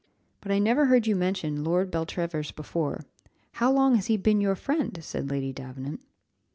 [0.39, 3.01] "But I never heard you mention Lord Beltravers before.
[3.51, 5.99] How long has he been your friend?" said Lady Davenant.